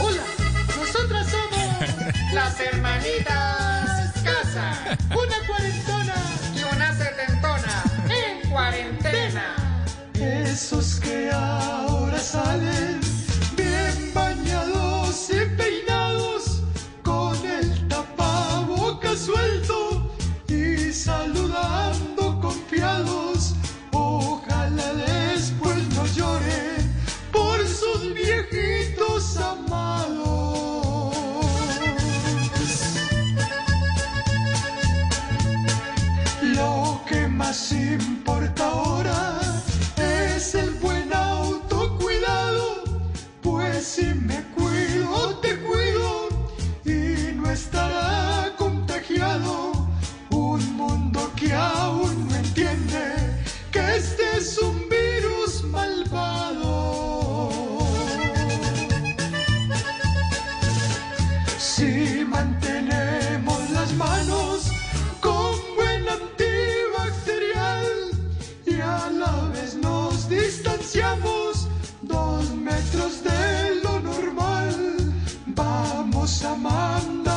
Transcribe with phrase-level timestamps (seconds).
[0.00, 0.22] Hola,
[0.78, 6.14] nosotras somos Las hermanitas Casa una cuarentona
[6.54, 9.56] y una setentona en cuarentena.
[10.14, 10.97] Esos
[37.48, 39.40] más importa ahora
[39.96, 42.84] es el buen autocuidado,
[43.40, 46.28] pues si me cuido, te cuido
[46.84, 49.72] y no estará contagiado
[50.28, 53.04] un mundo que aún no entiende
[53.72, 57.48] que este es un virus malvado.
[61.56, 62.26] Si
[69.74, 71.68] nos distanciamos
[72.02, 74.74] dos metros de lo normal,
[75.46, 77.27] vamos a mandar